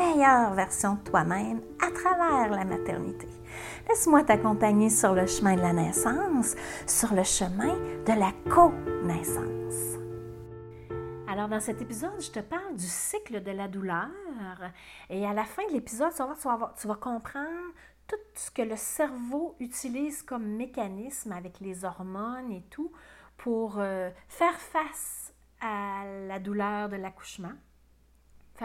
meilleure 0.00 0.54
version 0.54 0.94
de 0.94 1.10
toi-même 1.10 1.60
à 1.78 1.90
travers 1.90 2.48
la 2.48 2.64
maternité. 2.64 3.28
Laisse-moi 3.86 4.22
t'accompagner 4.22 4.88
sur 4.88 5.12
le 5.12 5.26
chemin 5.26 5.56
de 5.56 5.60
la 5.60 5.74
naissance, 5.74 6.56
sur 6.86 7.12
le 7.12 7.22
chemin 7.22 7.74
de 8.06 8.18
la 8.18 8.32
co-naissance. 8.50 9.98
Alors, 11.28 11.48
dans 11.48 11.60
cet 11.60 11.82
épisode, 11.82 12.18
je 12.18 12.30
te 12.30 12.40
parle 12.40 12.76
du 12.76 12.86
cycle 12.86 13.42
de 13.42 13.50
la 13.50 13.68
douleur. 13.68 14.08
Et 15.10 15.26
à 15.26 15.34
la 15.34 15.44
fin 15.44 15.66
de 15.68 15.74
l'épisode, 15.74 16.12
tu, 16.14 16.48
tu, 16.80 16.88
vas 16.88 16.94
comprendre 16.94 17.74
tout 18.08 18.16
ce 18.34 18.50
que 18.50 18.62
le 18.62 18.76
cerveau 18.76 19.54
utilise 19.60 20.22
comme 20.22 20.46
mécanisme 20.56 21.32
avec 21.32 21.60
les 21.60 21.84
hormones 21.84 22.50
et 22.52 22.62
tout 22.70 22.90
pour 23.36 23.74
euh, 23.78 24.08
faire 24.28 24.58
face 24.58 25.34
à 25.60 26.04
la 26.26 26.38
douleur 26.38 26.88
de 26.88 26.96
l'accouchement, 26.96 27.52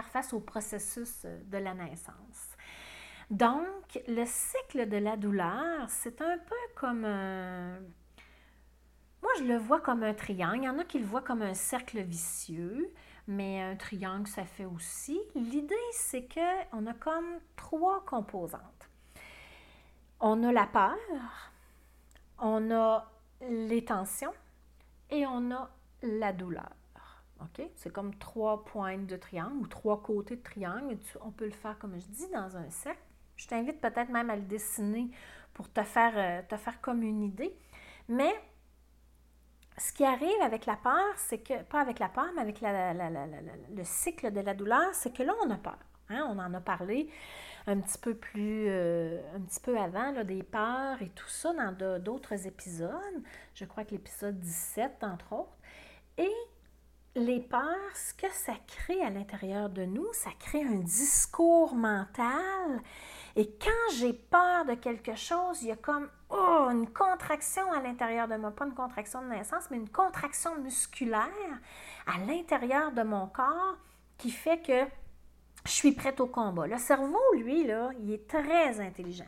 face 0.04 0.34
au 0.34 0.40
processus 0.40 1.26
de 1.26 1.58
la 1.58 1.74
naissance. 1.74 2.56
Donc, 3.32 4.02
le 4.08 4.24
cycle 4.26 4.88
de 4.88 4.98
la 4.98 5.18
douleur, 5.18 5.90
c'est 5.90 6.22
un 6.22 6.38
peu 6.38 6.56
comme 6.76 7.06
un... 7.06 7.80
Moi, 9.22 9.32
je 9.40 9.44
le 9.46 9.58
vois 9.58 9.82
comme 9.82 10.04
un 10.04 10.14
triangle. 10.14 10.58
Il 10.58 10.64
y 10.66 10.70
en 10.70 10.78
a 10.78 10.84
qui 10.84 11.00
le 11.00 11.06
voient 11.06 11.22
comme 11.22 11.42
un 11.42 11.56
cercle 11.56 12.02
vicieux, 12.02 12.94
mais 13.28 13.62
un 13.62 13.76
triangle, 13.76 14.28
ça 14.28 14.46
fait 14.46 14.66
aussi. 14.66 15.20
L'idée, 15.34 15.76
c'est 15.92 16.28
qu'on 16.32 16.86
a 16.86 16.94
comme 16.94 17.40
trois 17.56 18.06
composantes. 18.06 18.62
On 20.20 20.44
a 20.44 20.52
la 20.52 20.68
peur, 20.68 20.96
on 22.38 22.72
a 22.72 23.12
les 23.42 23.84
tensions 23.84 24.34
et 25.10 25.26
on 25.26 25.52
a 25.52 25.70
la 26.04 26.32
douleur. 26.32 26.70
OK? 27.42 27.66
C'est 27.76 27.92
comme 27.92 28.16
trois 28.16 28.64
pointes 28.64 29.08
de 29.08 29.18
triangle 29.18 29.58
ou 29.58 29.68
trois 29.68 30.02
côtés 30.02 30.38
de 30.38 30.44
triangle. 30.44 30.98
On 31.22 31.32
peut 31.32 31.46
le 31.46 31.52
faire, 31.52 31.78
comme 31.80 32.00
je 32.00 32.08
dis, 32.08 32.28
dans 32.32 32.58
un 32.58 32.70
cercle. 32.70 33.02
Je 33.36 33.48
t'invite 33.48 33.82
peut-être 33.82 34.10
même 34.10 34.30
à 34.30 34.36
le 34.36 34.44
dessiner 34.44 35.10
pour 35.54 35.72
te 35.72 35.84
faire, 35.84 36.14
euh, 36.16 36.42
te 36.48 36.56
faire 36.58 36.80
comme 36.82 37.04
une 37.04 37.22
idée. 37.22 37.56
Mais 38.08 38.34
ce 39.78 39.92
qui 39.92 40.06
arrive 40.06 40.42
avec 40.42 40.66
la 40.66 40.78
peur, 40.78 41.14
c'est 41.18 41.40
que, 41.40 41.64
pas 41.64 41.82
avec 41.82 42.00
la 42.00 42.08
peur, 42.08 42.28
mais 42.36 42.42
avec 42.42 42.62
le 42.62 43.84
cycle 43.84 44.32
de 44.32 44.40
la 44.40 44.54
douleur, 44.54 44.94
c'est 44.94 45.14
que 45.14 45.24
là, 45.24 45.34
on 45.46 45.50
a 45.50 45.58
peur. 45.58 45.78
Hein? 46.10 46.28
On 46.30 46.40
en 46.40 46.54
a 46.54 46.62
parlé 46.62 47.10
un 47.68 47.80
petit 47.80 47.98
peu 47.98 48.14
plus, 48.14 48.68
euh, 48.70 49.20
un 49.36 49.42
petit 49.42 49.60
peu 49.60 49.78
avant, 49.78 50.12
là, 50.12 50.24
des 50.24 50.44
peurs 50.44 51.02
et 51.02 51.10
tout 51.10 51.28
ça 51.28 51.54
dans 51.54 52.00
d'autres 52.00 52.48
épisodes. 52.48 53.24
Je 53.54 53.66
crois 53.66 53.84
que 53.84 53.92
l'épisode 53.92 54.40
17, 54.40 55.04
entre 55.04 55.34
autres. 55.34 55.58
Et 56.18 56.32
les 57.16 57.40
peurs, 57.40 57.96
ce 57.96 58.14
que 58.14 58.32
ça 58.32 58.54
crée 58.68 59.02
à 59.02 59.10
l'intérieur 59.10 59.70
de 59.70 59.86
nous, 59.86 60.08
ça 60.12 60.32
crée 60.38 60.64
un 60.64 60.80
discours 60.80 61.74
mental. 61.74 62.82
Et 63.38 63.50
quand 63.62 63.94
j'ai 63.96 64.14
peur 64.14 64.66
de 64.66 64.76
quelque 64.76 65.16
chose, 65.16 65.62
il 65.62 65.70
y 65.70 65.72
a 65.72 65.78
comme 65.78 66.10
oh, 66.30 66.68
une 66.72 66.92
contraction 66.92 67.72
à 67.72 67.82
l'intérieur 67.82 68.28
de 68.28 68.36
moi, 68.36 68.52
pas 68.52 68.66
une 68.66 68.74
contraction 68.74 69.22
de 69.22 69.28
naissance, 69.28 69.66
mais 69.72 69.78
une 69.78 69.90
contraction 69.90 70.56
musculaire 70.60 71.60
à 72.06 72.18
l'intérieur 72.26 72.92
de 72.92 73.04
mon 73.04 73.28
corps 73.28 73.78
qui 74.18 74.30
fait 74.30 74.62
que 74.62 74.86
je 75.66 75.72
suis 75.72 75.94
prête 75.94 76.20
au 76.20 76.28
combat. 76.28 76.68
Le 76.68 76.78
cerveau, 76.78 77.20
lui, 77.36 77.62
il 77.62 78.14
est 78.14 78.28
très 78.28 78.80
intelligent 78.80 79.26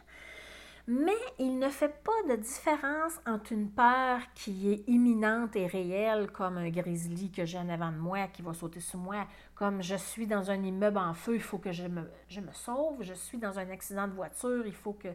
mais 0.90 1.18
il 1.38 1.60
ne 1.60 1.68
fait 1.68 2.02
pas 2.02 2.24
de 2.30 2.38
différence 2.38 3.20
entre 3.26 3.52
une 3.52 3.70
peur 3.70 4.22
qui 4.34 4.72
est 4.72 4.88
imminente 4.88 5.58
et 5.58 5.68
réelle, 5.68 6.32
comme 6.32 6.58
un 6.58 6.70
grizzly 6.70 7.30
que 7.30 7.46
j'ai 7.46 7.58
en 7.58 7.68
avant 7.68 7.92
de 7.92 7.98
moi, 7.98 8.28
qui 8.28 8.42
va 8.42 8.54
sauter 8.54 8.80
sur 8.80 8.98
moi, 8.98 9.28
comme 9.54 9.84
je 9.84 9.96
suis 9.96 10.28
dans 10.28 10.50
un 10.50 10.64
immeuble 10.64 10.98
en 10.98 11.14
feu, 11.14 11.36
il 11.36 11.42
faut 11.42 11.58
que 11.58 11.74
je 11.74 11.88
me, 11.88 12.10
sauve, 12.54 13.04
je 13.04 13.14
suis 13.14 13.38
dans 13.38 13.60
un 13.60 13.70
accident 13.70 14.08
de 14.08 14.14
voiture, 14.14 14.66
il 14.66 14.74
faut 14.74 14.94
que, 14.94 15.10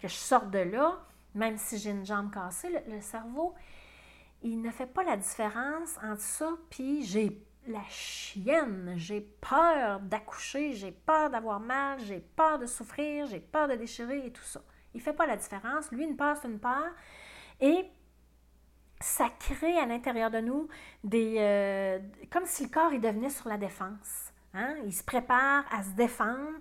que 0.00 0.08
je 0.08 0.14
sorte 0.14 0.50
de 0.50 0.60
là, 0.60 0.98
même 1.34 1.58
si 1.58 1.76
j'ai 1.76 1.90
une 1.90 2.06
jambe 2.06 2.32
cassée, 2.32 2.70
le, 2.86 3.00
cerveau, 3.02 3.54
il 4.42 4.62
ne 4.62 4.70
fait 4.70 4.86
pas 4.86 5.04
la 5.04 5.18
différence 5.18 5.98
entre 6.02 6.22
ça, 6.22 6.48
puis 6.70 7.04
j'ai 7.04 7.38
la 7.66 7.84
chienne, 7.90 8.94
j'ai 8.96 9.20
peur 9.20 10.00
d'accoucher, 10.00 10.72
j'ai 10.72 10.92
peur 10.92 11.28
d'avoir 11.28 11.60
mal, 11.60 12.00
j'ai 12.00 12.20
peur 12.34 12.58
de 12.58 12.64
souffrir, 12.64 13.26
j'ai 13.26 13.40
peur 13.40 13.68
de 13.68 13.74
déchirer 13.74 14.24
et 14.24 14.32
tout 14.32 14.42
ça. 14.42 14.62
Il 14.94 14.98
ne 14.98 15.02
fait 15.02 15.12
pas 15.12 15.26
la 15.26 15.36
différence. 15.36 15.90
Lui, 15.92 16.04
une 16.04 16.16
peur, 16.16 16.36
c'est 16.40 16.48
une 16.48 16.58
peur. 16.58 16.90
Et 17.60 17.86
ça 19.00 19.28
crée 19.38 19.78
à 19.78 19.86
l'intérieur 19.86 20.30
de 20.30 20.38
nous 20.38 20.68
des. 21.04 21.36
Euh, 21.38 21.98
comme 22.30 22.46
si 22.46 22.64
le 22.64 22.70
corps 22.70 22.92
il 22.92 23.00
devenait 23.00 23.30
sur 23.30 23.48
la 23.48 23.58
défense. 23.58 24.32
Hein? 24.54 24.76
Il 24.84 24.92
se 24.92 25.04
prépare 25.04 25.64
à 25.72 25.82
se 25.82 25.90
défendre. 25.90 26.58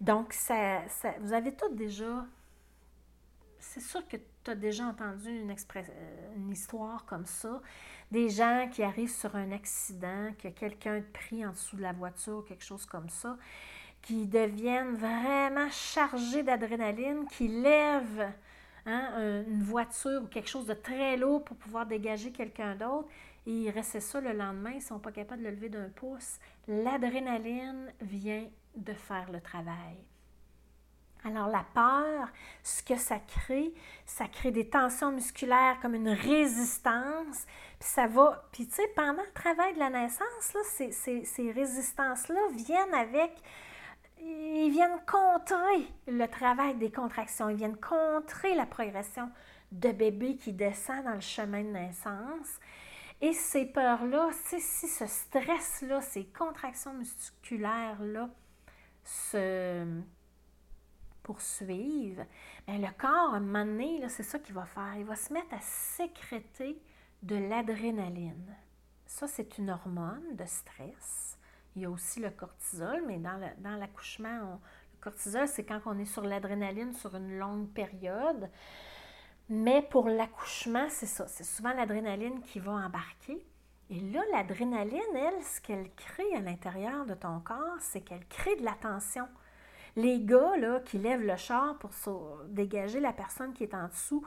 Donc, 0.00 0.32
ça, 0.32 0.82
vous 1.20 1.32
avez 1.32 1.54
tous 1.54 1.70
déjà. 1.70 2.26
C'est 3.58 3.80
sûr 3.80 4.06
que 4.08 4.16
tu 4.16 4.50
as 4.50 4.54
déjà 4.54 4.84
entendu 4.84 5.28
une, 5.28 6.50
histoire 6.50 7.04
comme 7.04 7.26
ça. 7.26 7.60
Des 8.10 8.30
gens 8.30 8.68
qui 8.72 8.82
arrivent 8.82 9.14
sur 9.14 9.36
un 9.36 9.52
accident, 9.52 10.32
que 10.38 10.48
quelqu'un 10.48 11.02
pris 11.12 11.44
en 11.44 11.50
dessous 11.50 11.76
de 11.76 11.82
la 11.82 11.92
voiture, 11.92 12.44
quelque 12.46 12.64
chose 12.64 12.86
comme 12.86 13.08
ça 13.08 13.36
qui 14.02 14.26
deviennent 14.26 14.94
vraiment 14.94 15.68
chargés 15.70 16.42
d'adrénaline, 16.42 17.26
qui 17.26 17.48
lèvent 17.48 18.32
hein, 18.86 19.42
une 19.46 19.62
voiture 19.62 20.22
ou 20.22 20.26
quelque 20.26 20.48
chose 20.48 20.66
de 20.66 20.74
très 20.74 21.16
lourd 21.16 21.44
pour 21.44 21.56
pouvoir 21.56 21.86
dégager 21.86 22.32
quelqu'un 22.32 22.74
d'autre. 22.74 23.08
Et 23.46 23.52
ils 23.52 23.70
restent 23.70 24.00
ça 24.00 24.20
le 24.20 24.32
lendemain, 24.32 24.72
ils 24.72 24.76
ne 24.76 24.82
sont 24.82 24.98
pas 24.98 25.12
capables 25.12 25.42
de 25.42 25.48
le 25.48 25.54
lever 25.54 25.68
d'un 25.68 25.88
pouce. 25.88 26.38
L'adrénaline 26.68 27.92
vient 28.00 28.46
de 28.76 28.92
faire 28.92 29.30
le 29.32 29.40
travail. 29.40 29.96
Alors 31.24 31.48
la 31.48 31.64
peur, 31.74 32.28
ce 32.62 32.82
que 32.82 32.96
ça 32.96 33.18
crée, 33.18 33.74
ça 34.06 34.26
crée 34.26 34.52
des 34.52 34.68
tensions 34.68 35.12
musculaires 35.12 35.78
comme 35.82 35.94
une 35.94 36.08
résistance. 36.08 37.46
Puis 37.78 37.88
ça 37.88 38.06
va, 38.06 38.42
puis 38.52 38.66
tu 38.66 38.76
sais, 38.76 38.88
pendant 38.96 39.22
le 39.22 39.32
travail 39.34 39.74
de 39.74 39.78
la 39.78 39.90
naissance, 39.90 40.54
là, 40.54 40.60
ces, 40.64 40.92
ces 41.24 41.52
résistances-là 41.52 42.40
viennent 42.54 42.94
avec 42.94 43.32
ils 44.22 44.70
viennent 44.70 45.00
contrer 45.06 45.86
le 46.06 46.26
travail 46.26 46.76
des 46.76 46.90
contractions, 46.90 47.48
ils 47.48 47.56
viennent 47.56 47.76
contrer 47.76 48.54
la 48.54 48.66
progression 48.66 49.30
de 49.72 49.92
bébé 49.92 50.36
qui 50.36 50.52
descend 50.52 51.04
dans 51.04 51.14
le 51.14 51.20
chemin 51.20 51.62
de 51.62 51.70
naissance. 51.70 52.58
Et 53.20 53.32
ces 53.32 53.66
peurs-là, 53.66 54.30
si 54.32 54.60
ce 54.60 55.06
stress-là, 55.06 56.00
ces 56.00 56.24
contractions 56.26 56.94
musculaires-là 56.94 58.30
se 59.04 59.84
poursuivent, 61.22 62.24
bien, 62.66 62.78
le 62.78 62.98
corps, 62.98 63.34
à 63.34 63.36
un 63.36 63.40
moment 63.40 63.64
donné, 63.64 64.02
c'est 64.08 64.22
ça 64.22 64.38
qu'il 64.38 64.54
va 64.54 64.64
faire. 64.64 64.94
Il 64.96 65.04
va 65.04 65.16
se 65.16 65.32
mettre 65.32 65.54
à 65.54 65.60
sécréter 65.60 66.80
de 67.22 67.36
l'adrénaline. 67.36 68.56
Ça, 69.06 69.28
c'est 69.28 69.58
une 69.58 69.70
hormone 69.70 70.34
de 70.34 70.44
stress. 70.46 71.38
Il 71.80 71.84
y 71.84 71.86
a 71.86 71.90
aussi 71.90 72.20
le 72.20 72.28
cortisol, 72.28 73.02
mais 73.06 73.16
dans 73.16 73.76
l'accouchement, 73.78 74.60
le 74.92 75.00
cortisol, 75.00 75.48
c'est 75.48 75.64
quand 75.64 75.80
on 75.86 75.98
est 75.98 76.04
sur 76.04 76.22
l'adrénaline 76.22 76.92
sur 76.92 77.16
une 77.16 77.38
longue 77.38 77.70
période. 77.70 78.50
Mais 79.48 79.80
pour 79.80 80.10
l'accouchement, 80.10 80.88
c'est 80.90 81.06
ça. 81.06 81.26
C'est 81.26 81.44
souvent 81.44 81.72
l'adrénaline 81.72 82.42
qui 82.42 82.58
va 82.58 82.72
embarquer. 82.72 83.42
Et 83.88 83.98
là, 83.98 84.20
l'adrénaline, 84.30 85.00
elle, 85.16 85.42
ce 85.42 85.62
qu'elle 85.62 85.90
crée 85.94 86.34
à 86.36 86.40
l'intérieur 86.40 87.06
de 87.06 87.14
ton 87.14 87.40
corps, 87.40 87.78
c'est 87.80 88.02
qu'elle 88.02 88.26
crée 88.26 88.56
de 88.56 88.62
la 88.62 88.74
tension. 88.74 89.26
Les 89.96 90.20
gars 90.20 90.58
là, 90.58 90.80
qui 90.80 90.98
lèvent 90.98 91.24
le 91.24 91.36
char 91.36 91.78
pour 91.78 91.92
dégager 92.48 93.00
la 93.00 93.14
personne 93.14 93.54
qui 93.54 93.62
est 93.62 93.74
en 93.74 93.88
dessous, 93.88 94.22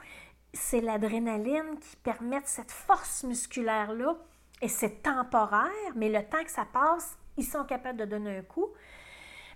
c'est 0.52 0.80
l'adrénaline 0.80 1.78
qui 1.78 1.94
permet 1.98 2.40
cette 2.46 2.72
force 2.72 3.22
musculaire-là. 3.22 4.16
Et 4.60 4.68
c'est 4.68 5.02
temporaire, 5.02 5.70
mais 5.94 6.08
le 6.08 6.24
temps 6.24 6.42
que 6.42 6.50
ça 6.50 6.64
passe, 6.64 7.18
ils 7.36 7.44
sont 7.44 7.64
capables 7.64 7.98
de 7.98 8.04
donner 8.04 8.38
un 8.38 8.42
coup. 8.42 8.68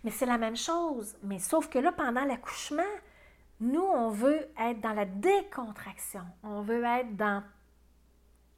Mais 0.05 0.11
c'est 0.11 0.27
la 0.27 0.39
même 0.39 0.57
chose. 0.57 1.17
Mais 1.23 1.39
sauf 1.39 1.69
que 1.69 1.79
là, 1.79 1.93
pendant 1.93 2.25
l'accouchement, 2.25 2.83
nous, 3.61 3.83
on 3.83 4.11
veut 4.11 4.49
être 4.61 4.81
dans 4.81 4.93
la 4.93 5.05
décontraction. 5.05 6.23
On 6.43 6.63
veut 6.63 6.85
être 6.85 7.17
dans 7.17 7.43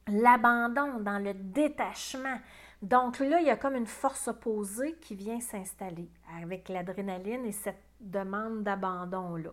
l'abandon, 0.07 0.99
dans 0.99 1.19
le 1.19 1.33
détachement. 1.33 2.37
Donc 2.81 3.19
là, 3.19 3.39
il 3.39 3.47
y 3.47 3.49
a 3.49 3.57
comme 3.57 3.75
une 3.75 3.87
force 3.87 4.27
opposée 4.27 4.95
qui 5.01 5.15
vient 5.15 5.39
s'installer 5.39 6.09
avec 6.39 6.69
l'adrénaline 6.69 7.45
et 7.45 7.51
cette 7.51 7.81
demande 7.99 8.63
d'abandon-là. 8.63 9.51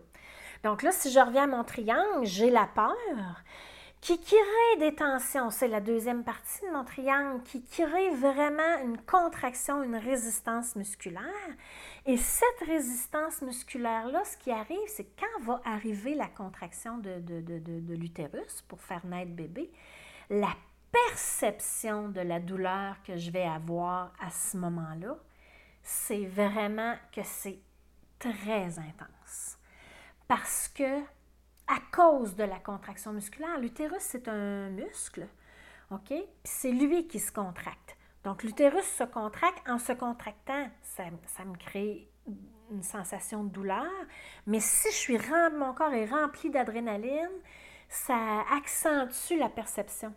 Donc 0.63 0.81
là, 0.83 0.91
si 0.91 1.11
je 1.11 1.19
reviens 1.19 1.43
à 1.43 1.47
mon 1.47 1.63
triangle, 1.63 2.25
j'ai 2.25 2.49
la 2.49 2.65
peur 2.65 2.95
qui 4.01 4.19
crée 4.19 4.79
des 4.79 4.95
tensions. 4.95 5.49
C'est 5.49 5.67
la 5.67 5.81
deuxième 5.81 6.23
partie 6.23 6.65
de 6.65 6.71
mon 6.71 6.85
triangle 6.85 7.43
qui 7.43 7.63
crée 7.63 8.09
vraiment 8.11 8.79
une 8.83 8.97
contraction, 8.97 9.83
une 9.83 9.97
résistance 9.97 10.75
musculaire. 10.75 11.23
Et 12.05 12.15
cette 12.15 12.67
résistance 12.67 13.41
musculaire-là, 13.41 14.23
ce 14.23 14.37
qui 14.37 14.51
arrive, 14.51 14.77
c'est 14.87 15.07
quand 15.17 15.43
va 15.43 15.61
arriver 15.65 16.15
la 16.15 16.27
contraction 16.27 16.97
de, 16.97 17.19
de, 17.19 17.93
l'utérus 17.93 18.63
pour 18.67 18.81
faire 18.81 19.05
naître 19.05 19.31
bébé, 19.31 19.69
la 20.29 20.53
perception 20.91 22.09
de 22.09 22.21
la 22.21 22.39
douleur 22.39 22.95
que 23.03 23.17
je 23.17 23.31
vais 23.31 23.43
avoir 23.43 24.13
à 24.19 24.29
ce 24.29 24.57
moment-là, 24.57 25.17
c'est 25.83 26.25
vraiment 26.25 26.95
que 27.11 27.21
c'est 27.23 27.59
très 28.17 28.79
intense. 28.79 29.57
Parce 30.27 30.67
que 30.69 31.01
à 31.69 31.79
cause 31.91 32.35
de 32.35 32.43
la 32.43 32.59
contraction 32.59 33.13
musculaire. 33.13 33.59
L'utérus, 33.59 34.01
c'est 34.01 34.27
un 34.27 34.69
muscle, 34.69 35.27
OK? 35.91 36.13
C'est 36.43 36.71
lui 36.71 37.07
qui 37.07 37.19
se 37.19 37.31
contracte. 37.31 37.95
Donc, 38.23 38.43
l'utérus 38.43 38.85
se 38.85 39.03
contracte. 39.03 39.67
En 39.69 39.77
se 39.77 39.93
contractant, 39.93 40.67
ça, 40.81 41.05
me 41.45 41.57
crée 41.57 42.09
une 42.71 42.83
sensation 42.83 43.43
de 43.43 43.49
douleur. 43.49 43.85
Mais 44.45 44.59
si 44.59 44.89
je 44.91 44.95
suis 44.95 45.19
mon 45.57 45.73
corps 45.73 45.93
est 45.93 46.05
rempli 46.05 46.49
d'adrénaline, 46.49 47.29
ça 47.87 48.41
accentue 48.51 49.37
la 49.37 49.49
perception 49.49 50.13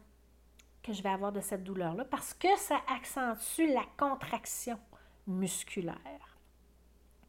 que 0.83 0.93
je 0.93 1.03
vais 1.03 1.11
avoir 1.11 1.33
de 1.33 1.41
cette 1.41 1.63
douleur-là 1.63 2.05
parce 2.05 2.35
que 2.35 2.55
ça 2.59 2.81
accentue 2.89 3.73
la 3.73 3.85
contraction 3.97 4.79
musculaire. 5.27 5.97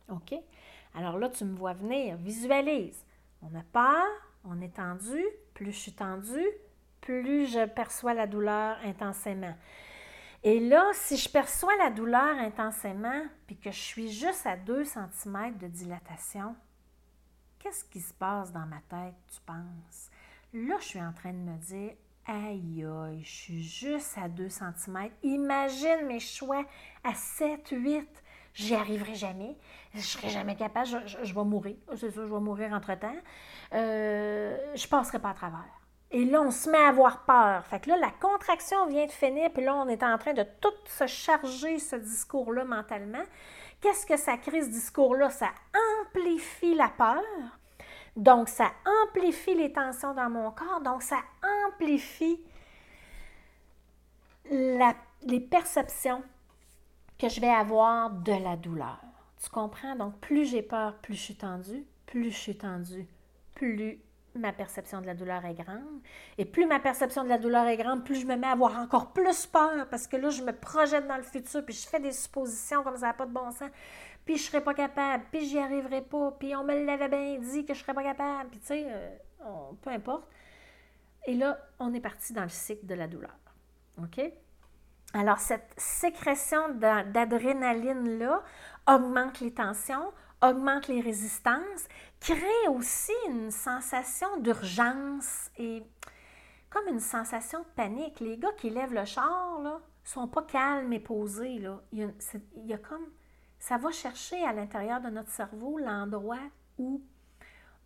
OK? 0.10 0.34
Alors 0.96 1.18
là, 1.18 1.30
tu 1.30 1.46
me 1.46 1.56
vois 1.56 1.74
venir, 1.74 2.18
visualise. 2.18 3.06
On 3.44 3.56
a 3.58 3.64
peur, 3.64 4.08
on 4.46 4.62
est 4.62 4.76
tendu, 4.76 5.22
plus 5.54 5.72
je 5.72 5.78
suis 5.78 5.94
tendu, 5.94 6.40
plus 7.02 7.52
je 7.52 7.66
perçois 7.66 8.14
la 8.14 8.28
douleur 8.28 8.78
intensément. 8.84 9.56
Et 10.44 10.60
là, 10.60 10.90
si 10.94 11.18
je 11.18 11.30
perçois 11.30 11.76
la 11.78 11.90
douleur 11.90 12.38
intensément, 12.40 13.24
puis 13.48 13.58
que 13.58 13.72
je 13.72 13.80
suis 13.80 14.12
juste 14.12 14.46
à 14.46 14.58
2 14.58 14.84
cm 14.84 15.58
de 15.58 15.68
dilatation, 15.68 16.56
qu'est-ce 17.60 17.86
qui 17.86 18.02
se 18.02 18.14
passe 18.14 18.52
dans 18.52 18.66
ma 18.66 18.82
tête, 18.90 19.16
tu 19.34 19.40
penses? 19.46 20.10
Là, 20.54 20.76
je 20.80 20.86
suis 20.86 21.02
en 21.02 21.14
train 21.14 21.32
de 21.32 21.38
me 21.38 21.58
dire, 21.58 21.94
aïe 22.26 22.86
aïe, 22.86 23.24
je 23.24 23.32
suis 23.32 23.64
juste 23.64 24.18
à 24.18 24.28
2 24.28 24.50
cm. 24.50 25.10
Imagine 25.24 26.06
mes 26.08 26.20
choix 26.20 26.66
à 27.04 27.14
7, 27.14 27.70
8 27.72 28.23
j'y 28.54 28.76
arriverai 28.76 29.16
jamais, 29.16 29.58
je 29.94 30.02
serai 30.02 30.30
jamais 30.30 30.56
capable, 30.56 30.88
je, 31.06 31.34
vais 31.34 31.44
mourir, 31.44 31.76
c'est 31.96 32.12
ça, 32.12 32.22
je 32.22 32.34
vais 32.34 32.40
mourir 32.40 32.72
entre-temps, 32.74 33.16
euh, 33.74 34.58
je 34.76 34.88
passerai 34.88 35.20
pas 35.20 35.30
à 35.30 35.34
travers. 35.34 35.80
Et 36.12 36.26
là, 36.26 36.42
on 36.42 36.52
se 36.52 36.70
met 36.70 36.78
à 36.78 36.90
avoir 36.90 37.26
peur. 37.26 37.66
Fait 37.66 37.80
que 37.80 37.90
là, 37.90 37.98
la 37.98 38.12
contraction 38.12 38.86
vient 38.86 39.08
de 39.08 39.12
finir, 39.12 39.50
puis 39.52 39.64
là, 39.64 39.74
on 39.76 39.88
est 39.88 40.04
en 40.04 40.16
train 40.20 40.34
de 40.34 40.46
tout 40.62 40.74
se 40.86 41.08
charger 41.08 41.80
ce 41.80 41.96
discours-là 41.96 42.66
mentalement. 42.66 43.24
Qu'est-ce 43.82 44.06
que 44.06 44.16
ça 44.16 44.38
crée, 44.38 44.62
ce 44.62 44.70
discours-là? 44.70 45.32
Ça 45.32 45.50
amplifie 46.04 46.76
la 46.76 46.90
peur. 46.90 47.24
Donc, 48.16 48.48
ça 48.48 48.72
amplifie 49.06 49.56
les 49.56 49.74
tensions 49.74 50.14
dans 50.14 50.30
mon 50.30 50.52
corps. 50.52 50.82
Donc, 50.82 51.02
ça 51.02 51.18
amplifie 51.68 52.40
les 54.52 55.40
perceptions 55.40 56.24
que 57.18 57.30
je 57.30 57.40
vais 57.40 57.50
avoir 57.50 58.12
de 58.12 58.34
la 58.34 58.56
douleur. 58.56 59.00
Tu 59.42 59.50
comprends? 59.50 59.96
Donc, 59.96 60.20
plus 60.20 60.46
j'ai 60.46 60.62
peur, 60.62 60.96
plus 60.98 61.16
je 61.16 61.22
suis 61.22 61.36
tendue, 61.36 61.86
plus 62.06 62.32
je 62.32 62.38
suis 62.38 62.58
tendue, 62.58 63.08
plus 63.56 64.00
ma 64.36 64.52
perception 64.52 65.02
de 65.02 65.06
la 65.06 65.14
douleur 65.14 65.46
est 65.46 65.54
grande. 65.54 66.02
Et 66.38 66.46
plus 66.46 66.66
ma 66.66 66.80
perception 66.80 67.24
de 67.24 67.30
la 67.30 67.38
douleur 67.38 67.66
est 67.68 67.78
grande, 67.78 68.04
plus 68.04 68.16
je 68.16 68.26
me 68.26 68.36
mets 68.36 68.48
à 68.48 68.52
avoir 68.52 68.78
encore 68.80 69.14
plus 69.14 69.46
peur 69.46 69.88
parce 69.90 70.08
que 70.08 70.18
là, 70.18 70.30
je 70.30 70.42
me 70.44 70.52
projette 70.52 71.08
dans 71.08 71.18
le 71.18 71.24
futur, 71.24 71.64
puis 71.64 71.74
je 71.74 71.88
fais 71.88 72.00
des 72.00 72.12
suppositions 72.12 72.84
comme 72.84 72.98
ça 72.98 73.08
n'a 73.08 73.14
pas 73.14 73.26
de 73.26 73.32
bon 73.32 73.52
sens, 73.52 73.70
puis 74.26 74.38
je 74.38 74.44
ne 74.44 74.48
serais 74.48 74.64
pas 74.64 74.74
capable, 74.74 75.26
puis 75.32 75.48
j'y 75.48 75.60
arriverai 75.60 76.02
pas, 76.02 76.32
puis 76.40 76.56
on 76.56 76.64
me 76.64 76.86
l'avait 76.86 77.10
bien 77.10 77.40
dit 77.40 77.66
que 77.66 77.74
je 77.74 77.80
ne 77.80 77.84
serais 77.84 77.94
pas 77.94 78.04
capable, 78.04 78.50
puis 78.50 78.60
tu 78.60 78.68
sais, 78.68 78.86
euh, 78.88 79.72
peu 79.82 79.90
importe. 79.90 80.28
Et 81.26 81.36
là, 81.36 81.58
on 81.80 81.94
est 81.94 82.02
parti 82.02 82.34
dans 82.34 82.44
le 82.44 82.50
cycle 82.50 82.86
de 82.86 82.96
la 82.96 83.08
douleur. 83.08 83.38
OK? 84.02 84.20
Alors, 85.14 85.40
cette 85.40 85.74
sécrétion 85.78 86.70
d'adrénaline-là 86.74 88.44
augmente 88.88 89.40
les 89.42 89.54
tensions, 89.54 90.12
augmente 90.42 90.88
les 90.88 91.02
résistances, 91.02 91.88
crée 92.20 92.68
aussi 92.70 93.14
une 93.30 93.52
sensation 93.52 94.38
d'urgence 94.40 95.52
et 95.58 95.84
comme 96.72 96.88
une 96.88 97.00
sensation 97.00 97.60
de 97.60 97.68
panique. 97.76 98.20
Les 98.20 98.38
gars 98.38 98.52
qui 98.58 98.72
lèvent 98.72 98.94
le 98.94 99.06
char, 99.06 99.62
là, 99.62 99.80
sont 100.04 100.28
pas 100.28 100.42
calmes 100.42 100.92
et 100.94 101.00
posés. 101.00 101.60
Là. 101.60 101.80
Il, 101.92 102.12
y 102.66 102.74
a, 102.74 102.78
comme. 102.80 103.06
Ça 103.60 103.78
va 103.78 103.92
chercher 103.92 104.44
à 104.44 104.52
l'intérieur 104.52 105.00
de 105.00 105.10
notre 105.10 105.30
cerveau 105.30 105.78
l'endroit 105.78 106.40
où 106.80 107.02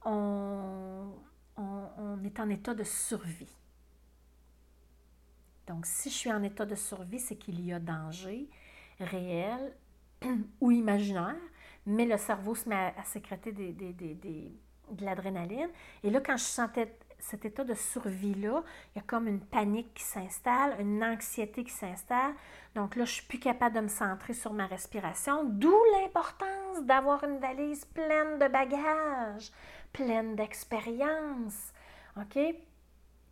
on, 0.05 1.11
on 1.57 2.23
est 2.23 2.39
en 2.39 2.49
état 2.49 2.73
de 2.73 2.83
survie. 2.83 3.53
Donc, 5.67 5.85
si 5.85 6.09
je 6.09 6.15
suis 6.15 6.31
en 6.31 6.43
état 6.43 6.65
de 6.65 6.75
survie, 6.75 7.19
c'est 7.19 7.35
qu'il 7.35 7.63
y 7.65 7.73
a 7.73 7.79
danger 7.79 8.49
réel 8.99 9.75
ou 10.61 10.71
imaginaire, 10.71 11.35
mais 11.85 12.05
le 12.05 12.17
cerveau 12.17 12.55
se 12.55 12.67
met 12.67 12.93
à, 12.97 13.03
sécréter 13.03 13.51
de 13.51 15.05
l'adrénaline. 15.05 15.69
Et 16.03 16.09
là, 16.09 16.21
quand 16.21 16.37
je 16.37 16.43
sentais 16.43 16.97
cet 17.19 17.45
état 17.45 17.63
de 17.63 17.73
survie-là, 17.73 18.63
il 18.93 18.97
y 18.97 18.99
a 18.99 19.03
comme 19.05 19.27
une 19.27 19.39
panique 19.39 19.93
qui 19.93 20.03
s'installe, 20.03 20.75
une 20.79 21.03
anxiété 21.03 21.63
qui 21.63 21.71
s'installe. 21.71 22.33
Donc 22.75 22.95
là, 22.95 23.05
je 23.05 23.13
suis 23.13 23.25
plus 23.25 23.39
capable 23.39 23.75
de 23.75 23.81
me 23.81 23.87
centrer 23.87 24.33
sur 24.33 24.53
ma 24.53 24.67
respiration, 24.67 25.43
d'où 25.45 25.75
l'importance 25.99 26.83
d'avoir 26.83 27.23
une 27.23 27.39
valise 27.39 27.85
pleine 27.85 28.39
de 28.39 28.47
bagages, 28.47 29.51
pleine 29.93 30.35
d'expériences. 30.35 31.73
OK? 32.17 32.37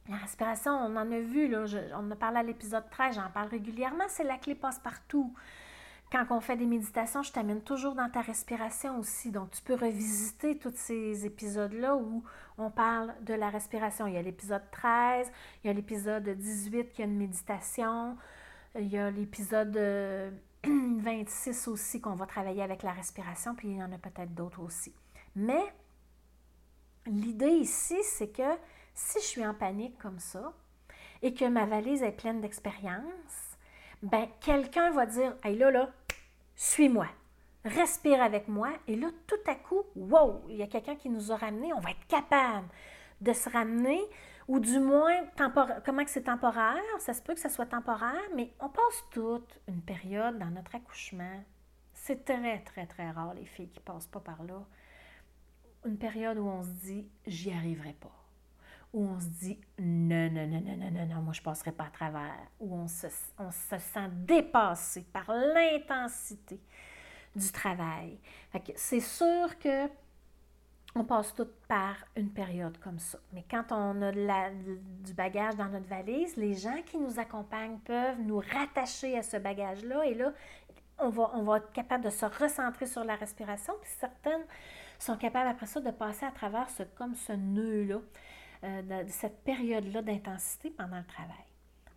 La 0.08 0.18
respiration, 0.18 0.72
on 0.72 0.96
en 0.96 1.12
a 1.12 1.20
vu, 1.20 1.48
là, 1.48 1.66
on 1.96 2.08
en 2.08 2.12
a 2.12 2.16
parlé 2.16 2.38
à 2.38 2.44
l'épisode 2.44 2.88
13, 2.92 3.16
j'en 3.16 3.30
parle 3.32 3.50
régulièrement, 3.50 4.04
c'est 4.08 4.24
la 4.24 4.38
clé 4.38 4.54
passe-partout. 4.54 5.34
Quand 6.12 6.26
on 6.30 6.40
fait 6.40 6.56
des 6.56 6.68
méditations, 6.68 7.24
je 7.24 7.32
t'amène 7.32 7.62
toujours 7.62 7.96
dans 7.96 8.10
ta 8.10 8.22
respiration 8.22 9.00
aussi. 9.00 9.32
Donc, 9.32 9.50
tu 9.50 9.64
peux 9.64 9.74
revisiter 9.74 10.60
tous 10.60 10.74
ces 10.76 11.26
épisodes-là 11.26 11.96
où 11.96 12.24
on 12.60 12.70
parle 12.70 13.16
de 13.22 13.34
la 13.34 13.50
respiration. 13.50 14.06
Il 14.06 14.14
y 14.14 14.18
a 14.18 14.22
l'épisode 14.22 14.62
13, 14.72 15.32
il 15.64 15.68
y 15.68 15.70
a 15.72 15.74
l'épisode 15.74 16.30
18 16.30 16.92
qui 16.92 17.02
a 17.02 17.06
une 17.06 17.18
méditation, 17.18 18.16
il 18.76 18.88
y 18.88 19.00
a 19.00 19.10
l'épisode 19.10 19.76
26 20.64 21.68
aussi 21.68 22.00
qu'on 22.00 22.14
va 22.14 22.28
travailler 22.28 22.62
avec 22.62 22.84
la 22.84 22.92
respiration, 22.92 23.56
puis 23.56 23.70
il 23.70 23.78
y 23.78 23.84
en 23.84 23.92
a 23.92 23.98
peut-être 23.98 24.36
d'autres 24.36 24.62
aussi. 24.62 24.94
Mais 25.36 25.64
l'idée 27.08 27.50
ici, 27.50 27.98
c'est 28.04 28.30
que 28.30 28.44
si 28.96 29.20
je 29.20 29.26
suis 29.26 29.46
en 29.46 29.54
panique 29.54 29.98
comme 30.00 30.20
ça 30.20 30.54
et 31.22 31.34
que 31.34 31.46
ma 31.46 31.66
valise 31.66 32.02
est 32.02 32.14
pleine 32.14 32.42
d'expérience, 32.42 33.58
ben 34.02 34.28
quelqu'un 34.40 34.92
va 34.92 35.06
dire 35.06 35.36
Hey 35.44 35.58
là, 35.58 35.70
là, 35.70 35.90
suis-moi, 36.56 37.08
respire 37.66 38.24
avec 38.24 38.48
moi. 38.48 38.70
Et 38.88 38.96
là, 38.96 39.10
tout 39.28 39.36
à 39.48 39.56
coup, 39.56 39.84
wow, 39.96 40.44
il 40.50 40.56
y 40.56 40.64
a 40.64 40.68
quelqu'un 40.68 40.96
qui 40.96 41.10
nous 41.10 41.32
a 41.32 41.36
ramenés, 41.36 41.74
on 41.74 41.80
va 41.80 41.92
être 41.92 42.08
capable 42.08 42.68
de 43.22 43.34
se 43.34 43.50
ramener, 43.50 44.02
ou 44.48 44.60
du 44.60 44.80
moins, 44.80 45.26
comment 45.86 46.04
que 46.04 46.10
c'est 46.10 46.24
temporaire, 46.24 46.82
ça 47.00 47.14
se 47.14 47.22
peut 47.22 47.34
que 47.34 47.40
ça 47.40 47.50
soit 47.50 47.66
temporaire, 47.66 48.22
mais 48.36 48.54
on 48.60 48.70
passe 48.70 49.04
toute 49.12 49.60
une 49.68 49.82
période 49.82 50.38
dans 50.38 50.52
notre 50.52 50.76
accouchement. 50.76 51.44
C'est 51.94 52.24
très, 52.24 52.60
très, 52.60 52.86
très 52.86 53.10
rare, 53.10 53.34
les 53.34 53.46
filles 53.46 53.70
qui 53.70 53.80
passent 53.80 54.08
pas 54.08 54.20
par 54.20 54.44
là. 54.44 54.64
Une 55.86 55.98
période 55.98 56.38
où 56.38 56.48
on 56.48 56.62
se 56.62 56.70
dit, 56.70 57.10
j'y 57.26 57.52
arriverai 57.52 57.94
pas 57.94 58.25
où 58.96 59.06
on 59.06 59.20
se 59.20 59.28
dit 59.28 59.60
non, 59.78 60.32
non, 60.32 60.48
non, 60.48 60.62
non, 60.62 60.78
non, 60.78 60.92
non, 60.92 61.06
non, 61.06 61.22
moi 61.22 61.34
je 61.34 61.42
ne 61.42 61.44
passerai 61.44 61.74
pas 61.74 61.84
à 61.84 61.90
travers, 61.90 62.48
où 62.62 62.74
on 62.74 62.88
se, 62.88 63.08
on 63.38 63.52
se 63.52 63.78
sent 63.78 64.10
dépassé 64.26 65.04
par 65.12 65.30
l'intensité 65.30 66.62
du 67.36 67.52
travail. 67.52 68.18
C'est 68.76 69.02
sûr 69.02 69.60
que 69.60 69.90
on 70.98 71.04
passe 71.04 71.36
tout 71.36 71.50
par 71.68 71.98
une 72.16 72.32
période 72.32 72.78
comme 72.80 73.00
ça. 73.00 73.18
Mais 73.34 73.44
quand 73.52 73.66
on 73.72 74.02
a 74.02 74.14
du 74.14 75.14
bagage 75.14 75.58
dans 75.58 75.68
notre 75.68 75.88
valise, 75.88 76.38
les 76.38 76.54
gens 76.54 76.82
qui 76.86 76.98
nous 76.98 77.20
accompagnent 77.20 77.80
peuvent 77.80 78.22
nous 78.22 78.38
rattacher 78.38 79.18
à 79.18 79.22
ce 79.22 79.36
bagage-là 79.36 80.06
et 80.06 80.14
là, 80.14 80.32
on 80.98 81.10
va, 81.10 81.32
on 81.34 81.44
va 81.44 81.58
être 81.58 81.74
capable 81.74 82.06
de 82.06 82.10
se 82.10 82.26
recentrer 82.26 82.86
sur 82.86 83.04
la 83.04 83.16
respiration. 83.16 83.74
Puis 83.82 83.92
certaines 84.00 84.46
sont 84.98 85.18
capables 85.18 85.50
après 85.50 85.66
ça 85.66 85.82
de 85.82 85.92
passer 85.92 86.26
à 86.26 86.32
travers 86.32 86.70
ce, 86.70 86.84
comme 86.84 87.14
ce 87.14 87.34
nœud-là. 87.34 88.00
Euh, 88.66 89.04
de 89.04 89.12
cette 89.12 89.44
période-là 89.44 90.02
d'intensité 90.02 90.72
pendant 90.72 90.98
le 90.98 91.06
travail. 91.06 91.46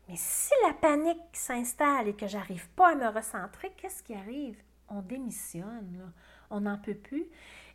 Mais 0.07 0.17
si 0.17 0.53
la 0.67 0.75
panique 0.75 1.19
s'installe 1.33 2.09
et 2.09 2.15
que 2.15 2.27
j'arrive 2.27 2.69
pas 2.71 2.93
à 2.93 2.95
me 2.95 3.09
recentrer, 3.09 3.73
qu'est-ce 3.77 4.03
qui 4.03 4.13
arrive? 4.15 4.57
On 4.89 5.01
démissionne, 5.01 6.13
on 6.51 6.61
n'en 6.61 6.77
peut 6.77 6.95
plus. 6.95 7.27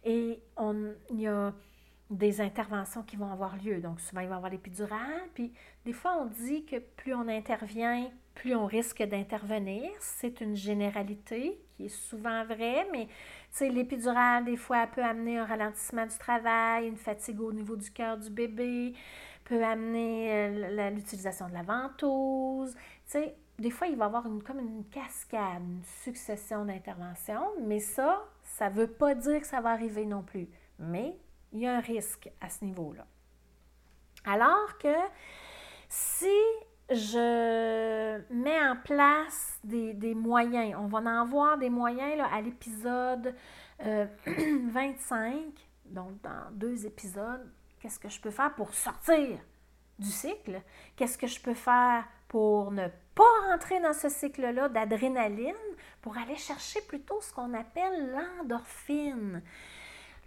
Et 0.04 0.40
il 0.60 1.20
y 1.20 1.28
a 1.28 1.54
des 2.12 2.42
interventions 2.42 3.02
qui 3.02 3.16
vont 3.16 3.32
avoir 3.32 3.56
lieu. 3.58 3.82
Donc, 3.82 4.00
souvent, 4.00 4.22
il 4.22 4.28
va 4.28 4.36
y 4.36 4.38
avoir 4.38 4.52
l'épidurale. 4.52 5.28
Puis, 5.34 5.54
des 5.86 5.94
fois, 5.94 6.18
on 6.20 6.26
dit 6.26 6.66
que 6.66 6.78
plus 6.78 7.16
on 7.16 7.28
intervient, 7.28 8.12
plus 8.36 8.54
on 8.54 8.68
risque 8.68 9.02
d'intervenir. 9.02 9.90
C'est 10.00 10.42
une 10.42 10.56
généralité 10.56 11.60
qui 11.76 11.86
est 11.86 11.90
souvent 11.90 12.44
vraie, 12.46 12.88
mais 12.92 13.08
l'épidurale, 13.62 14.46
des 14.46 14.58
fois, 14.58 14.88
peut 14.88 15.04
amener 15.04 15.38
un 15.38 15.46
ralentissement 15.46 16.06
du 16.06 16.18
travail, 16.18 16.88
une 16.88 16.98
fatigue 16.98 17.40
au 17.40 17.52
niveau 17.52 17.76
du 17.76 17.92
cœur 17.92 18.18
du 18.18 18.30
bébé, 18.30 18.94
peut 19.46 19.64
amener 19.64 20.32
euh, 20.32 20.90
l'utilisation 20.92 21.48
de 21.48 21.54
la 21.54 21.64
ventouse. 21.64 22.76
sais, 23.06 23.36
des 23.60 23.70
fois, 23.70 23.88
il 23.88 23.96
va 23.96 24.06
y 24.06 24.08
avoir 24.08 24.26
une, 24.26 24.42
comme 24.42 24.60
une 24.60 24.86
cascade, 24.86 25.62
une 25.62 25.84
succession 26.04 26.66
d'interventions, 26.66 27.52
mais 27.62 27.80
ça, 27.80 28.26
ça 28.44 28.70
ne 28.70 28.76
veut 28.76 28.88
pas 28.88 29.14
dire 29.16 29.42
que 29.42 29.48
ça 29.48 29.62
va 29.62 29.72
arriver 29.72 30.06
non 30.06 30.24
plus. 30.24 30.48
Mais 30.80 31.16
il 31.52 31.60
y 31.60 31.68
a 31.68 31.78
un 31.78 31.80
risque 31.80 32.30
à 32.42 32.50
ce 32.50 32.66
niveau-là. 32.66 33.06
Alors 34.26 34.78
que 34.80 34.96
si 35.90 36.34
je 36.94 38.22
mets 38.34 38.60
en 38.68 38.76
place 38.76 39.60
des, 39.64 40.14
moyens, 40.16 40.76
on 40.80 40.88
va 40.88 41.00
en 41.00 41.26
voir 41.26 41.58
des 41.58 41.70
moyens 41.70 42.22
à 42.32 42.42
l'épisode 42.42 43.36
25, 43.80 43.86
euh, 43.86 45.52
donc 45.86 46.22
dans 46.22 46.52
deux 46.52 46.86
épisodes, 46.86 47.52
qu'est-ce 47.80 48.00
que 48.00 48.10
je 48.10 48.20
peux 48.20 48.32
faire 48.32 48.54
pour 48.56 48.74
sortir 48.74 49.40
du 50.00 50.10
cycle? 50.10 50.62
Qu'est-ce 50.96 51.18
que 51.18 51.28
je 51.28 51.40
peux 51.40 51.54
faire 51.54 52.06
pour 52.28 52.72
ne 52.72 52.88
pas 53.16 53.50
rentrer 53.50 53.80
dans 53.80 53.94
ce 53.94 54.10
cycle-là 54.10 54.70
d'adrénaline, 54.70 55.54
pour 56.02 56.18
aller 56.18 56.36
chercher 56.36 56.82
plutôt 56.82 57.20
ce 57.22 57.34
qu'on 57.34 57.54
appelle 57.54 58.12
l'endorphine? 58.12 59.42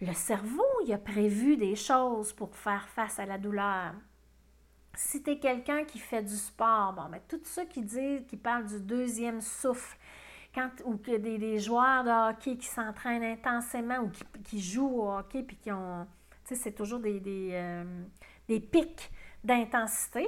Le 0.00 0.12
cerveau, 0.12 0.66
il 0.85 0.92
a 0.92 0.99
prévu 0.99 1.56
des 1.56 1.75
choses 1.75 2.32
pour 2.32 2.54
faire 2.54 2.87
face 2.88 3.18
à 3.18 3.26
la 3.26 3.38
douleur. 3.38 3.94
Si 4.96 5.22
tu 5.22 5.30
es 5.30 5.38
quelqu'un 5.38 5.84
qui 5.84 5.98
fait 5.98 6.22
du 6.22 6.36
sport, 6.36 6.94
bon, 6.94 7.08
ben, 7.10 7.20
tous 7.28 7.44
ceux 7.44 7.66
qui 7.66 7.82
disent, 7.82 8.22
qui 8.26 8.36
parlent 8.36 8.66
du 8.66 8.80
deuxième 8.80 9.40
souffle, 9.40 9.96
quand, 10.54 10.70
ou 10.84 10.96
que 10.96 11.16
des, 11.18 11.58
joueurs 11.58 12.02
de 12.02 12.30
hockey 12.30 12.56
qui 12.56 12.66
s'entraînent 12.66 13.22
intensément 13.22 13.98
ou 13.98 14.10
qui, 14.42 14.60
jouent 14.60 15.02
au 15.02 15.12
hockey 15.12 15.42
puis 15.42 15.56
qui 15.56 15.70
ont, 15.70 16.06
tu 16.46 16.54
sais, 16.54 16.62
c'est 16.62 16.72
toujours 16.72 16.98
des, 16.98 17.20
euh, 17.52 17.84
pics 18.48 19.10
d'intensité. 19.44 20.26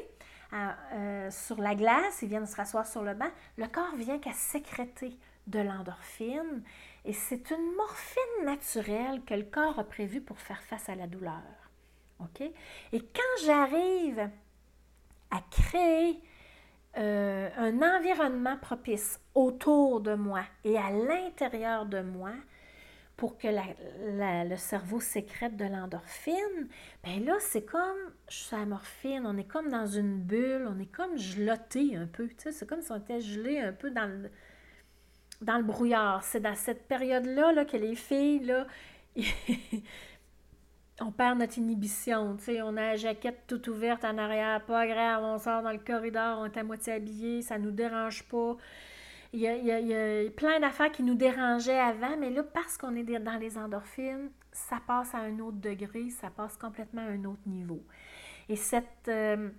Euh, 0.52 0.70
euh, 0.92 1.30
sur 1.30 1.60
la 1.60 1.74
glace, 1.74 2.22
ils 2.22 2.28
viennent 2.28 2.46
se 2.46 2.56
rasseoir 2.56 2.86
sur 2.86 3.02
le 3.02 3.12
banc, 3.12 3.30
le 3.58 3.66
corps 3.66 3.94
vient 3.96 4.18
qu'à 4.18 4.32
sécréter 4.32 5.18
de 5.46 5.60
l'endorphine 5.60 6.62
et 7.04 7.12
c'est 7.12 7.50
une 7.50 7.74
morphine 7.76 8.44
naturelle 8.44 9.22
que 9.24 9.34
le 9.34 9.44
corps 9.44 9.78
a 9.78 9.84
prévue 9.84 10.20
pour 10.20 10.38
faire 10.38 10.62
face 10.62 10.88
à 10.88 10.94
la 10.94 11.06
douleur. 11.06 11.42
OK? 12.20 12.40
Et 12.40 13.00
quand 13.00 13.44
j'arrive 13.44 14.30
à 15.30 15.40
créer 15.50 16.20
euh, 16.96 17.48
un 17.56 17.82
environnement 17.82 18.56
propice 18.56 19.20
autour 19.34 20.00
de 20.00 20.14
moi 20.14 20.42
et 20.64 20.76
à 20.76 20.90
l'intérieur 20.90 21.86
de 21.86 22.00
moi 22.00 22.32
pour 23.16 23.36
que 23.36 23.48
le 23.48 24.56
cerveau 24.56 25.00
sécrète 25.00 25.56
de 25.56 25.64
l'endorphine, 25.64 26.68
bien 27.02 27.18
là, 27.20 27.34
c'est 27.40 27.64
comme, 27.64 27.98
je 28.28 28.36
suis 28.36 28.56
à 28.56 28.64
morphine, 28.64 29.24
on 29.26 29.36
est 29.36 29.48
comme 29.48 29.68
dans 29.70 29.86
une 29.86 30.20
bulle, 30.20 30.68
on 30.68 30.78
est 30.78 30.90
comme 30.90 31.18
gelotté 31.18 31.96
un 31.96 32.06
peu, 32.06 32.28
c'est 32.38 32.66
comme 32.66 32.80
si 32.80 32.92
on 32.92 32.96
était 32.96 33.20
gelé 33.20 33.58
un 33.58 33.72
peu 33.72 33.90
dans 33.90 34.06
le, 34.06 34.30
dans 35.42 35.58
le 35.58 35.64
brouillard. 35.64 36.22
C'est 36.22 36.40
dans 36.40 36.54
cette 36.54 36.86
période-là 36.86 37.52
là, 37.52 37.64
que 37.64 37.76
les 37.76 37.96
filles, 37.96 38.44
là, 38.44 38.66
on 41.00 41.12
perd 41.12 41.38
notre 41.38 41.58
inhibition. 41.58 42.36
sais, 42.38 42.62
on 42.62 42.76
a 42.76 42.82
la 42.82 42.96
jaquette 42.96 43.44
toute 43.46 43.68
ouverte 43.68 44.04
en 44.04 44.18
arrière, 44.18 44.64
pas 44.64 44.86
grave, 44.86 45.22
on 45.22 45.38
sort 45.38 45.62
dans 45.62 45.72
le 45.72 45.78
corridor, 45.78 46.38
on 46.40 46.46
est 46.46 46.56
à 46.56 46.62
moitié 46.62 46.94
habillé, 46.94 47.42
ça 47.42 47.58
nous 47.58 47.70
dérange 47.70 48.24
pas. 48.24 48.56
Il 49.32 49.40
y 49.40 49.46
a, 49.46 50.30
plein 50.30 50.58
d'affaires 50.58 50.90
qui 50.90 51.02
nous 51.02 51.14
dérangeaient 51.14 51.78
avant, 51.78 52.16
mais 52.18 52.30
là, 52.30 52.42
parce 52.42 52.78
qu'on 52.78 52.96
est 52.96 53.04
dans 53.04 53.38
les 53.38 53.58
endorphines, 53.58 54.30
ça 54.52 54.78
passe 54.86 55.14
à 55.14 55.18
un 55.18 55.38
autre 55.40 55.58
degré, 55.58 56.08
ça 56.10 56.30
passe 56.30 56.56
complètement 56.56 57.02
à 57.02 57.10
un 57.10 57.24
autre 57.24 57.46
niveau. 57.46 57.82
Et 58.48 58.56
cette 58.56 59.08
euh, 59.08 59.50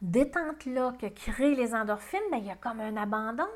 détente-là 0.00 0.94
que 0.98 1.06
créent 1.06 1.54
les 1.54 1.74
endorphines, 1.74 2.20
bien, 2.30 2.38
il 2.38 2.46
y 2.46 2.50
a 2.50 2.56
comme 2.56 2.80
un 2.80 2.96
abandon. 2.96 3.48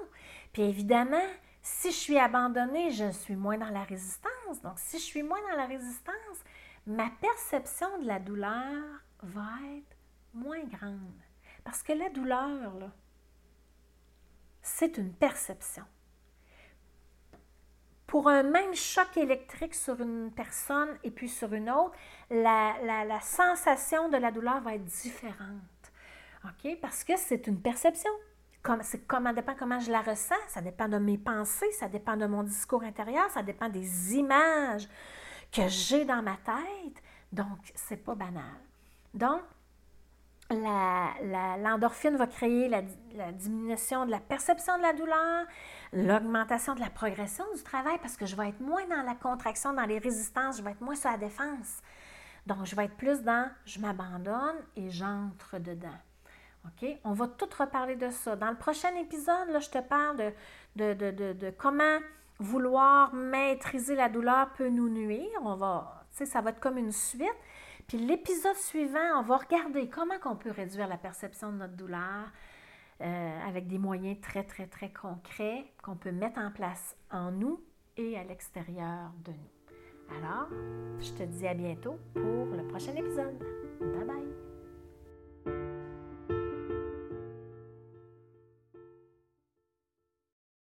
Puis 0.53 0.63
évidemment, 0.63 1.27
si 1.63 1.91
je 1.91 1.97
suis 1.97 2.19
abandonnée, 2.19 2.91
je 2.91 3.11
suis 3.11 3.37
moins 3.37 3.57
dans 3.57 3.71
la 3.71 3.85
résistance. 3.85 4.61
Donc, 4.63 4.75
si 4.77 4.99
je 4.99 5.05
suis 5.05 5.23
moins 5.23 5.41
dans 5.51 5.57
la 5.57 5.67
résistance, 5.67 6.45
ma 6.87 7.11
perception 7.21 7.99
de 7.99 8.07
la 8.07 8.19
douleur 8.19 8.83
va 9.23 9.51
être 9.77 9.97
moins 10.35 10.65
grande. 10.65 11.21
Parce 11.65 11.83
que 11.83 11.93
la 11.93 12.09
douleur, 12.11 12.91
c'est 14.63 14.99
une 14.99 15.13
perception. 15.13 15.85
Pour 18.07 18.29
un 18.29 18.43
même 18.43 18.75
choc 18.75 19.17
électrique 19.17 19.75
sur 19.75 20.01
une 20.01 20.31
personne 20.33 20.99
et 21.03 21.11
puis 21.11 21.29
sur 21.29 21.53
une 21.55 21.71
autre, 21.71 21.97
la, 22.31 22.75
la 22.83 23.21
sensation 23.21 24.09
de 24.11 24.19
la 24.19 24.31
douleur 24.31 24.61
va 24.61 24.75
être 24.75 24.85
différente. 24.85 25.93
OK? 26.45 26.79
Parce 26.81 27.05
que 27.05 27.17
c'est 27.17 27.47
une 27.47 27.61
perception 27.61 28.11
c'est 28.83 29.07
comment 29.07 29.33
dépend 29.33 29.55
comment 29.59 29.81
je 29.81 29.91
la 29.91 30.03
ressens, 30.03 30.35
ça 30.49 30.61
dépend 30.61 30.89
de 30.89 30.99
mes 30.99 31.19
pensées, 31.19 31.71
ça 31.73 31.89
dépend 31.89 32.17
de 32.17 32.27
mon 32.27 32.43
discours 32.43 32.83
intérieur, 32.83 33.29
ça 33.31 33.43
dépend 33.43 33.69
des 33.69 34.15
images 34.15 34.89
que 35.53 35.69
j'ai 35.69 36.05
dans 36.05 36.23
ma 36.23 36.37
tête. 36.37 37.03
Donc, 37.31 37.59
c'est 37.75 37.97
pas 37.97 38.15
banal. 38.15 38.61
Donc, 39.15 39.43
l'endorphine 40.51 42.17
va 42.17 42.27
créer 42.27 42.69
la, 42.69 42.83
la, 43.15 43.33
diminution 43.33 44.05
de 44.05 44.11
la 44.11 44.21
perception 44.21 44.77
de 44.77 44.83
la 44.83 44.93
douleur, 44.93 45.47
l'augmentation 45.93 46.75
de 46.75 46.81
la 46.81 46.91
progression 46.91 47.45
du 47.55 47.63
travail 47.63 47.99
parce 48.03 48.17
que 48.17 48.27
je 48.27 48.37
vais 48.37 48.51
être 48.51 48.61
moins 48.61 48.87
dans 48.89 49.03
la 49.03 49.15
contraction, 49.15 49.73
dans 49.73 49.87
les 49.87 49.99
résistances, 49.99 50.59
je 50.59 50.63
vais 50.63 50.73
être 50.73 50.81
moins 50.83 50.97
sur 50.97 51.11
la 51.11 51.17
défense. 51.17 51.81
Donc, 52.47 52.65
je 52.65 52.75
vais 52.75 52.87
être 52.87 52.97
plus 52.97 53.23
dans 53.23 53.51
je 53.65 53.79
m'abandonne 53.79 54.57
et 54.77 54.91
j'entre 54.91 55.59
dedans. 55.59 55.99
OK? 56.65 56.89
On 57.05 57.13
va 57.13 57.29
tout 57.29 57.49
reparler 57.59 57.97
de 57.97 58.11
ça. 58.11 58.37
Dans 58.37 58.51
le 58.51 58.57
prochain 58.57 58.95
épisode, 58.97 59.49
là, 59.51 59.59
je 59.59 59.71
te 59.71 59.79
parle 59.79 60.33
de, 60.77 60.95
de, 60.95 61.51
comment 61.57 61.99
vouloir 62.43 63.15
maîtriser 63.15 63.95
la 63.95 64.09
douleur 64.09 64.53
peut 64.53 64.69
nous 64.69 64.89
nuire. 64.89 65.31
On 65.43 65.57
va, 65.57 66.05
ça 66.11 66.41
va 66.41 66.51
être 66.51 66.61
comme 66.61 66.79
une 66.79 66.93
suite. 66.93 67.29
Puis 67.89 67.99
l'épisode 67.99 68.57
suivant, 68.57 69.19
on 69.19 69.23
va 69.23 69.39
regarder 69.39 69.89
comment 69.89 70.15
on 70.25 70.37
peut 70.37 70.51
réduire 70.51 70.89
la 70.89 70.97
perception 70.97 71.53
de 71.53 71.59
notre 71.59 71.77
douleur 71.77 72.31
euh, 73.01 73.49
avec 73.49 73.67
des 73.67 73.79
moyens 73.79 74.21
très, 74.21 74.45
très, 74.45 74.67
très 74.67 74.93
concrets 74.93 75.65
qu'on 75.83 75.97
peut 75.97 76.13
mettre 76.13 76.39
en 76.39 76.51
place 76.51 76.97
en 77.11 77.33
nous 77.33 77.61
et 77.97 78.17
à 78.17 78.25
l'extérieur 78.25 79.11
de 79.25 79.33
nous. 79.33 80.17
Alors, 80.19 80.49
je 81.01 81.11
te 81.13 81.23
dis 81.23 81.47
à 81.47 81.55
bientôt 81.55 81.99
pour 82.15 82.47
le 82.57 82.67
prochain 82.69 82.95
épisode. 82.95 83.39
Bye 83.81 84.05
bye! 84.05 85.82